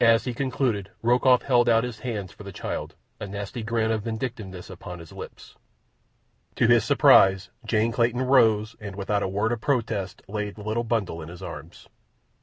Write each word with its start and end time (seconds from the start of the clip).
As 0.00 0.24
he 0.24 0.32
concluded 0.32 0.92
Rokoff 1.02 1.42
held 1.42 1.68
out 1.68 1.84
his 1.84 1.98
hands 1.98 2.32
for 2.32 2.42
the 2.42 2.52
child, 2.52 2.94
a 3.20 3.26
nasty 3.26 3.62
grin 3.62 3.90
of 3.90 4.02
vindictiveness 4.04 4.70
upon 4.70 4.98
his 4.98 5.12
lips. 5.12 5.56
To 6.56 6.66
his 6.66 6.86
surprise 6.86 7.50
Jane 7.66 7.92
Clayton 7.92 8.22
rose 8.22 8.76
and, 8.80 8.96
without 8.96 9.22
a 9.22 9.28
word 9.28 9.52
of 9.52 9.60
protest, 9.60 10.22
laid 10.26 10.54
the 10.54 10.62
little 10.64 10.84
bundle 10.84 11.20
in 11.20 11.28
his 11.28 11.42
arms. 11.42 11.86